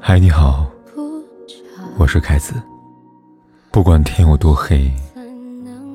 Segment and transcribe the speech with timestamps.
[0.00, 0.70] 嗨，你好，
[1.98, 2.54] 我是凯子。
[3.70, 4.92] 不管天有多黑，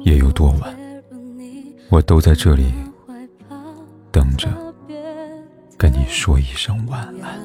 [0.02, 0.76] 夜有多晚，
[1.90, 2.74] 我都在这里
[4.12, 4.50] 等着
[5.78, 7.40] 跟你说一声晚安。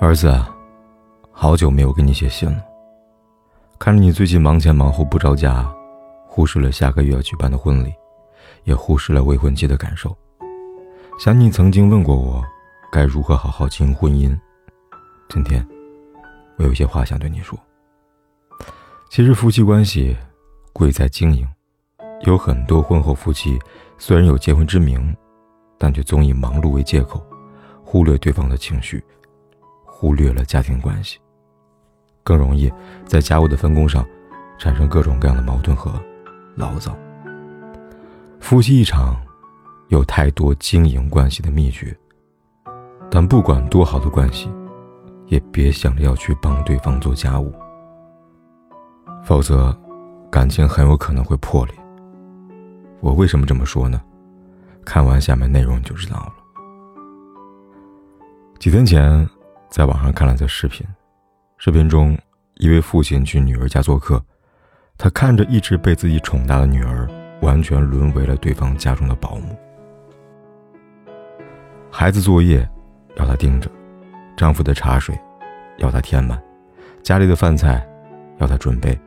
[0.00, 0.54] 儿子啊，
[1.30, 2.62] 好久没有给你写信了。
[3.78, 5.68] 看着你最近忙前忙后不着家，
[6.26, 7.92] 忽视了下个月要举办的婚礼，
[8.64, 10.16] 也忽视了未婚妻的感受。
[11.18, 12.42] 想你曾经问过我，
[12.90, 14.36] 该如何好好经营婚姻。
[15.28, 15.66] 今天，
[16.56, 17.58] 我有些话想对你说。
[19.08, 20.16] 其实夫妻关系
[20.72, 21.46] 贵在经营，
[22.22, 23.58] 有很多婚后夫妻
[23.98, 25.14] 虽然有结婚之名，
[25.78, 27.24] 但却总以忙碌为借口，
[27.84, 29.02] 忽略对方的情绪，
[29.84, 31.18] 忽略了家庭关系，
[32.22, 32.72] 更容易
[33.04, 34.04] 在家务的分工上
[34.58, 35.92] 产生各种各样的矛盾和
[36.56, 36.96] 牢骚。
[38.42, 39.16] 夫妻一场，
[39.88, 41.96] 有太多经营关系的秘诀，
[43.08, 44.50] 但不管多好的关系。
[45.28, 47.54] 也别想着要去帮对方做家务，
[49.24, 49.74] 否则，
[50.30, 51.74] 感情很有可能会破裂。
[53.00, 54.02] 我为什么这么说呢？
[54.84, 56.32] 看完下面内容就知道了。
[58.58, 59.26] 几天前，
[59.70, 60.86] 在网上看了则视频，
[61.56, 62.18] 视频中
[62.56, 64.22] 一位父亲去女儿家做客，
[64.98, 67.08] 他看着一直被自己宠大的女儿，
[67.42, 69.54] 完全沦为了对方家中的保姆。
[71.90, 72.66] 孩子作业
[73.16, 73.70] 要他盯着。
[74.34, 75.14] 丈夫的茶水，
[75.76, 76.38] 要他添满；
[77.02, 77.86] 家里的饭菜，
[78.38, 78.98] 要他准备；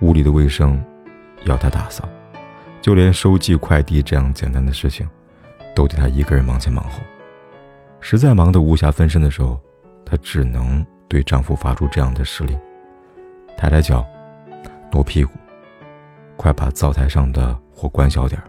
[0.00, 0.82] 屋里的卫生，
[1.44, 2.02] 要他打扫；
[2.80, 5.06] 就连收寄快递这样简单的事情，
[5.74, 6.98] 都得他一个人忙前忙后。
[8.00, 9.60] 实在忙得无暇分身的时候，
[10.04, 12.58] 她只能对丈夫发出这样的指令：
[13.58, 14.04] 抬抬脚，
[14.90, 15.32] 挪屁股，
[16.36, 18.48] 快把灶台上的火关小点儿。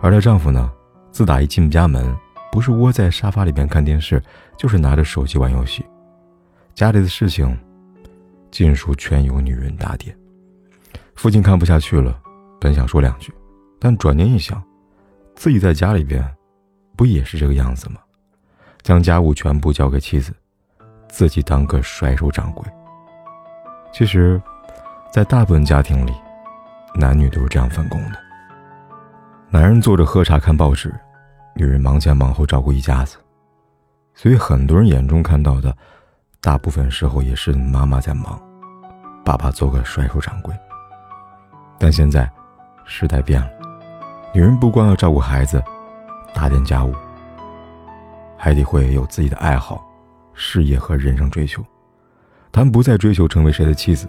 [0.00, 0.70] 而她丈夫呢，
[1.10, 2.16] 自打一进家门。
[2.50, 4.20] 不是窝在沙发里边看电视，
[4.56, 5.84] 就是拿着手机玩游戏。
[6.74, 7.56] 家里的事情，
[8.50, 10.16] 尽数全由女人打点。
[11.14, 12.18] 父亲看不下去了，
[12.58, 13.32] 本想说两句，
[13.78, 14.60] 但转念一想，
[15.36, 16.26] 自己在家里边，
[16.96, 18.00] 不也是这个样子吗？
[18.82, 20.32] 将家务全部交给妻子，
[21.10, 22.64] 自己当个甩手掌柜。
[23.92, 24.40] 其实，
[25.12, 26.14] 在大部分家庭里，
[26.94, 28.18] 男女都是这样分工的。
[29.50, 30.94] 男人坐着喝茶看报纸。
[31.54, 33.16] 女人忙前忙后照顾一家子，
[34.14, 35.76] 所以很多人眼中看到的，
[36.40, 38.40] 大部分时候也是妈妈在忙，
[39.24, 40.54] 爸爸做个甩手掌柜。
[41.76, 42.30] 但现在，
[42.84, 43.50] 时代变了，
[44.32, 45.60] 女人不光要照顾孩子、
[46.32, 46.94] 打点家务，
[48.36, 49.84] 还得会有自己的爱好、
[50.34, 51.60] 事业和人生追求。
[52.52, 54.06] 她们不再追求成为谁的妻子，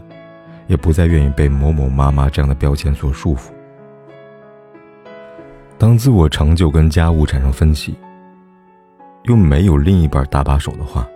[0.69, 3.49] 也不再愿意被某某妈妈这样的标签所束缚。
[5.79, 7.95] 当自我成就跟家务产生分歧，
[9.23, 11.07] 又没有另一半搭把手的话，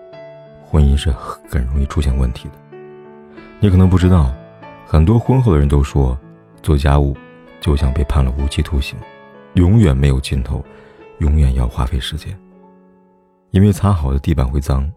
[0.66, 1.12] 婚姻是
[1.48, 2.56] 很容易出现问题的。
[3.60, 4.34] 你可能不知道，
[4.88, 6.18] 很多婚后的人都说，
[6.64, 7.16] 做家务
[7.62, 8.98] 就像被判了无期徒刑，
[9.54, 10.66] 永远没有尽头，
[11.20, 12.36] 永远要花费时间。
[13.52, 14.92] 因为擦好的地板会脏，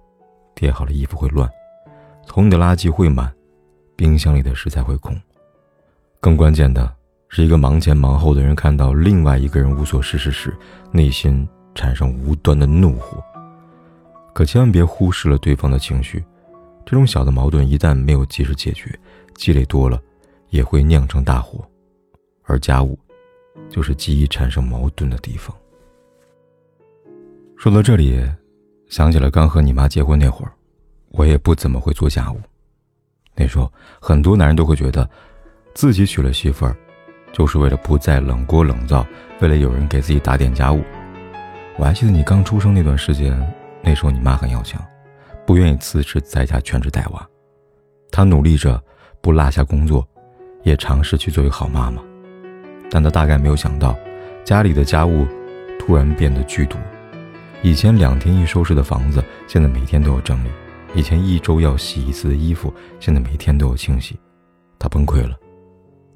[0.55, 1.47] 叠好的衣服会乱，
[2.27, 3.31] 桶里的垃圾会满，
[3.97, 5.19] 冰箱里的食材会空。
[6.21, 6.95] 更关键的。
[7.29, 10.57] 是一个忙前忙后的人看到另外一个人无所事事时，
[10.93, 13.21] 内心产生无端的怒火。
[14.33, 16.25] 可千万别忽视了对方的情绪，
[16.85, 18.97] 这种小的矛盾一旦没有及时解决，
[19.35, 20.01] 积累多了，
[20.51, 21.69] 也会酿成大祸。
[22.45, 22.97] 而家务，
[23.69, 25.55] 就是极易产生矛盾的地方。
[27.57, 28.25] 说到这里，
[28.89, 30.53] 想起了刚和你妈结婚那会儿，
[31.09, 32.41] 我也不怎么会做家务。
[33.37, 33.71] 那时候，
[34.01, 35.09] 很多男人都会觉得，
[35.75, 36.75] 自己娶了媳妇儿。
[37.33, 39.07] 就是为了不再冷锅冷灶，
[39.41, 40.83] 为了有人给自己打点家务。
[41.77, 43.39] 我还记得你刚出生那段时间，
[43.83, 44.83] 那时候你妈很要强，
[45.45, 47.29] 不愿意辞职在家全职带娃。
[48.11, 48.83] 她努力着
[49.21, 50.07] 不落下工作，
[50.63, 52.03] 也尝试去做一个好妈妈。
[52.91, 53.95] 但她大概没有想到，
[54.43, 55.27] 家里的家务
[55.79, 56.81] 突然变得巨多。
[57.61, 60.49] 以前两天一收拾的房子，现在每天都要整理；
[60.97, 64.19] 以前一周要洗一次的衣服，现在每天都要清洗。
[64.79, 65.37] 他崩溃了。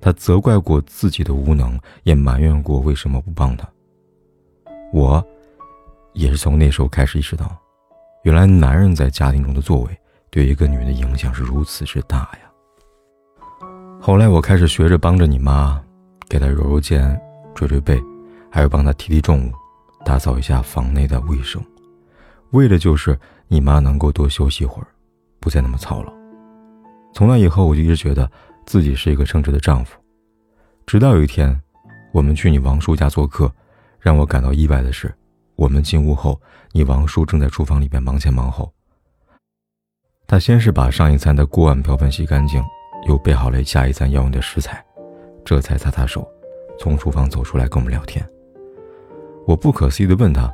[0.00, 3.69] 他责怪过自己的无能，也埋怨过为什么不帮他。
[4.91, 5.23] 我，
[6.15, 7.55] 也是从那时候开始意识到，
[8.23, 9.94] 原来男人在家庭中的作为
[10.31, 13.69] 对一个女人的影响是如此之大呀。
[14.00, 15.79] 后来我开始学着帮着你妈，
[16.27, 17.21] 给她揉揉肩、
[17.55, 18.03] 捶捶背，
[18.50, 19.53] 还有帮她提提重物，
[20.06, 21.62] 打扫一下房内的卫生，
[22.53, 23.19] 为的就是
[23.50, 24.87] 你妈能够多休息一会儿，
[25.41, 26.12] 不再那么操劳。
[27.12, 28.31] 从那以后，我就一直觉得。
[28.67, 29.99] 自己是一个称职的丈夫，
[30.87, 31.61] 直到有一天，
[32.12, 33.52] 我们去你王叔家做客，
[33.99, 35.12] 让我感到意外的是，
[35.56, 38.73] 我们进屋后，你王叔正在厨房里边忙前忙后。
[40.29, 42.62] 他先是把上一餐的锅碗瓢盆洗干净，
[43.08, 44.85] 又备好了下一餐要用的食材，
[45.44, 46.25] 这才擦擦手，
[46.79, 48.25] 从厨房走出来跟我们聊天。
[49.49, 50.49] 我不可思议地问他：“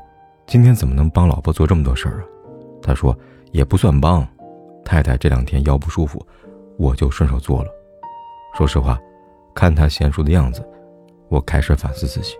[0.46, 2.24] 今天怎么能帮老婆做这么多事儿啊？”
[2.82, 3.16] 他说
[3.52, 4.26] ：“也不算帮，
[4.84, 6.24] 太太这两天腰不舒服，
[6.76, 7.70] 我就顺手做了。”
[8.56, 8.98] 说实话，
[9.54, 10.66] 看他娴熟的样子。
[11.28, 12.36] 我开始反思自己。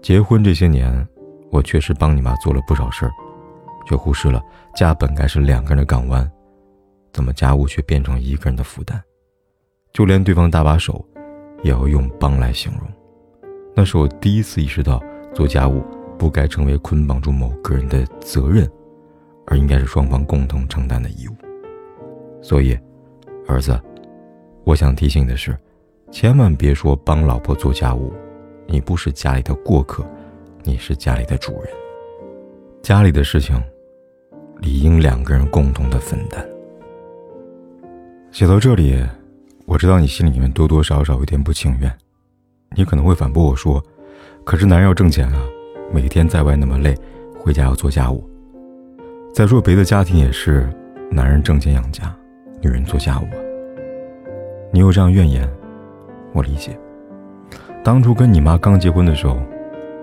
[0.00, 1.06] 结婚这些年，
[1.50, 3.12] 我确实帮你妈做了不少事儿，
[3.86, 4.40] 却忽视了
[4.76, 6.30] 家本该是两个人的港湾，
[7.12, 9.00] 怎么家务却变成一个人的负担？
[9.92, 11.04] 就连对方搭把手，
[11.62, 12.88] 也要用“帮”来形容。
[13.74, 15.02] 那是我第一次意识到，
[15.34, 15.82] 做家务
[16.16, 18.70] 不该成为捆绑住某个人的责任，
[19.52, 21.32] 而应该是双方共同承担的义务。
[22.40, 22.74] 所以，
[23.46, 23.78] 儿子，
[24.64, 25.54] 我想提醒的是。
[26.10, 28.12] 千万别说帮老婆做家务，
[28.66, 30.06] 你不是家里的过客，
[30.62, 31.68] 你是家里的主人。
[32.82, 33.62] 家里的事情，
[34.58, 36.46] 理应两个人共同的分担。
[38.30, 39.02] 写到这里，
[39.66, 41.90] 我知道你心里面多多少少有点不情愿，
[42.74, 43.82] 你可能会反驳我说
[44.44, 45.46] ：“可是男人要挣钱啊，
[45.92, 46.94] 每天在外那么累，
[47.38, 48.28] 回家要做家务。
[49.32, 50.68] 再说别的家庭也是，
[51.10, 52.14] 男人挣钱养家，
[52.60, 53.24] 女人做家务。
[54.70, 55.48] 你有这样怨言？”
[56.34, 56.78] 我理解，
[57.82, 59.40] 当初跟你妈刚结婚的时候，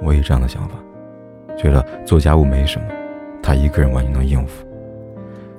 [0.01, 0.73] 我也这样的想法，
[1.55, 2.87] 觉得做家务没什么，
[3.39, 4.65] 她一个人完全能应付。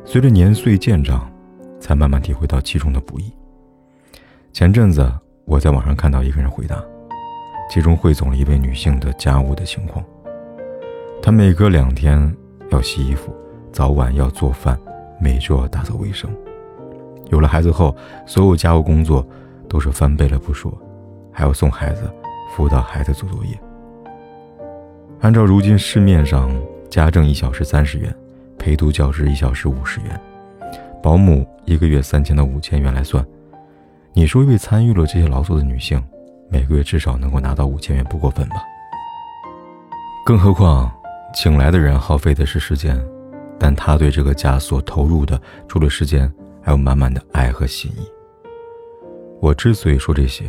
[0.05, 1.31] 随着年岁渐长，
[1.79, 3.33] 才慢慢体会到其中的不易。
[4.53, 5.09] 前阵子
[5.45, 6.83] 我在网上看到一个人回答，
[7.71, 10.05] 其中汇总了一位女性的家务的情况：
[11.23, 12.35] 她每隔两天
[12.71, 13.33] 要洗衣服，
[13.73, 14.79] 早晚要做饭，
[15.21, 16.31] 每周要打扫卫生。
[17.31, 17.95] 有了孩子后，
[18.27, 19.27] 所有家务工作。
[19.71, 20.77] 都是翻倍了不说，
[21.31, 22.13] 还要送孩子、
[22.51, 23.57] 辅导孩子做作业。
[25.21, 26.51] 按照如今市面上
[26.89, 28.13] 家政一小时三十元，
[28.59, 30.21] 陪读教师一小时五十元，
[31.01, 33.25] 保姆一个月三千到五千元来算，
[34.13, 36.03] 你说一位参与了这些劳作的女性，
[36.49, 38.57] 每个月至少能够拿到五千元不过分吧？
[40.27, 40.91] 更何况，
[41.33, 43.01] 请来的人耗费的是时间，
[43.61, 48.11] 但他对这个家所投入的，除了时间，还有满满的爱和心意。
[49.39, 50.45] 我之所以说这些，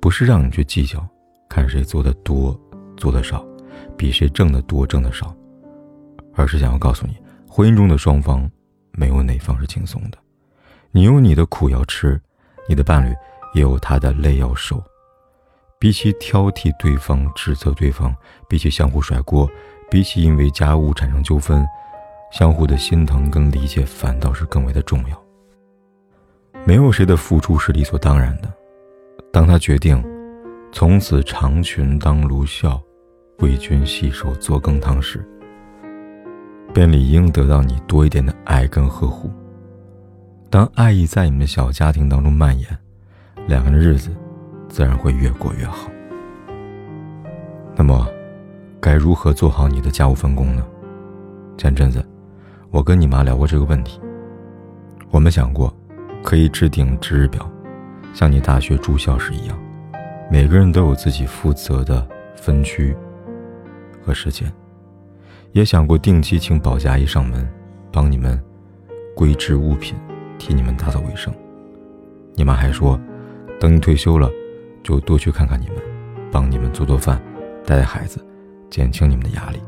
[0.00, 1.06] 不是让你去计较，
[1.50, 2.58] 看谁做的多，
[2.96, 3.46] 做的少，
[3.94, 5.36] 比谁挣的多，挣的少，
[6.34, 7.14] 而是想要告诉你，
[7.46, 8.50] 婚姻中的双方，
[8.92, 10.16] 没有哪方是轻松的，
[10.90, 12.18] 你有你的苦要吃，
[12.66, 13.14] 你的伴侣
[13.54, 14.82] 也有他的累要受。
[15.78, 18.14] 比起挑剔对方、指责对方，
[18.46, 19.50] 比起相互甩锅，
[19.90, 21.66] 比起因为家务产生纠纷，
[22.30, 25.22] 相互的心疼跟理解，反倒是更为的重要。
[26.64, 28.52] 没有谁的付出是理所当然的。
[29.32, 30.02] 当他决定
[30.72, 32.80] 从此长裙当卢孝，
[33.38, 35.24] 为君洗手做羹汤时，
[36.72, 39.30] 便理应得到你多一点的爱跟呵护。
[40.48, 42.66] 当爱意在你们的小家庭当中蔓延，
[43.46, 44.10] 两个人的日子
[44.68, 45.90] 自然会越过越好。
[47.74, 48.06] 那么，
[48.80, 50.64] 该如何做好你的家务分工呢？
[51.56, 52.04] 前阵子，
[52.70, 54.00] 我跟你妈聊过这个问题，
[55.10, 55.74] 我们想过。
[56.22, 57.50] 可以制定值日表，
[58.12, 59.58] 像你大学住校时一样，
[60.30, 62.06] 每个人都有自己负责的
[62.36, 62.94] 分区
[64.02, 64.52] 和时间。
[65.52, 67.48] 也想过定期请保洁阿姨上门，
[67.90, 68.38] 帮你们
[69.16, 69.96] 归置物品，
[70.38, 71.32] 替你们打扫卫生。
[72.34, 73.00] 你妈还说，
[73.58, 74.30] 等你退休了，
[74.82, 75.76] 就多去看看你们，
[76.30, 77.18] 帮你们做做饭，
[77.64, 78.22] 带带孩子，
[78.68, 79.58] 减轻你们的压力。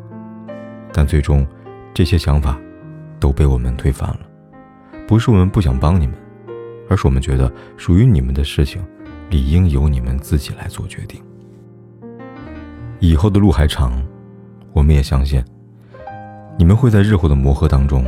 [0.92, 1.46] 但最终，
[1.94, 2.60] 这些想法
[3.22, 4.20] 都被我们推翻了。
[5.06, 6.16] 不是我们不想帮你们。
[6.88, 8.84] 而是我们觉得属于你们的事情，
[9.30, 11.22] 理应由你们自己来做决定。
[12.98, 14.02] 以后的路还长，
[14.74, 15.42] 我们也相信，
[16.58, 18.04] 你们会在日后的磨合当中，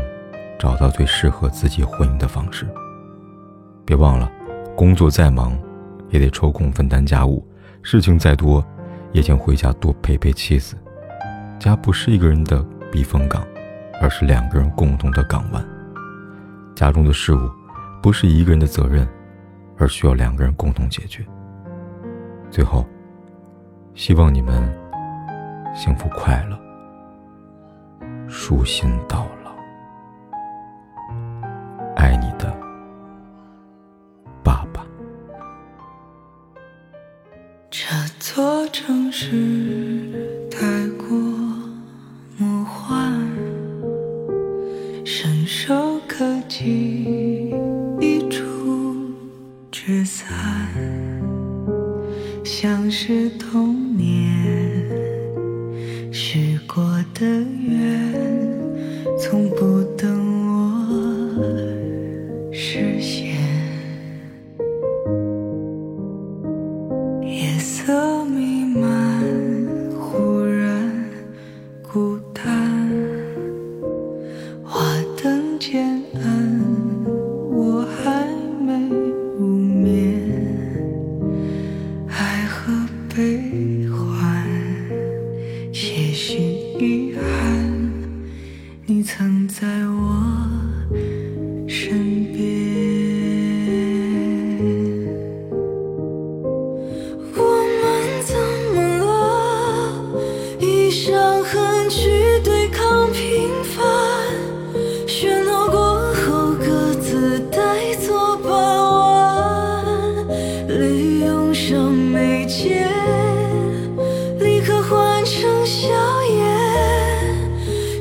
[0.59, 2.67] 找到最适合自己婚姻的方式。
[3.87, 4.31] 别忘了，
[4.77, 5.59] 工作再忙，
[6.11, 7.43] 也得抽空分担家务；
[7.81, 8.63] 事情再多，
[9.13, 10.77] 也请回家多陪陪妻子。
[11.59, 13.43] 家不是一个人的避风港，
[14.01, 15.65] 而是两个人共同的港湾。
[16.75, 17.51] 家中的事物。
[18.03, 19.09] 不是一个人的责任，
[19.79, 21.25] 而需要两个人共同解决。
[22.51, 22.87] 最后，
[23.95, 24.63] 希望你们
[25.75, 26.61] 幸福快乐，
[28.29, 29.53] 舒心到老。
[31.97, 32.55] 爱你的
[34.43, 34.85] 爸爸。
[37.71, 37.87] 这
[38.19, 40.24] 座城市
[53.55, 54.11] 童年
[56.13, 56.83] 许过
[57.15, 58.13] 的愿，
[59.17, 60.11] 从不等
[60.49, 60.53] 我
[62.53, 63.37] 实现。
[67.23, 69.23] 夜色弥漫，
[70.01, 71.09] 忽然
[71.81, 72.91] 孤单。
[74.65, 74.81] 花
[75.23, 76.04] 灯渐。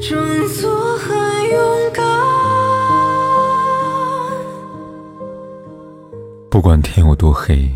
[0.10, 2.04] 装作很勇敢。
[6.50, 7.72] 不管天有多黑，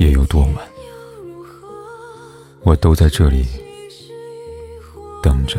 [0.00, 0.54] 夜有多晚，
[2.62, 3.46] 我都在这里
[5.22, 5.58] 等着，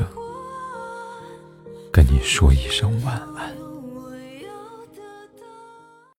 [1.89, 3.59] 跟你说一声晚安。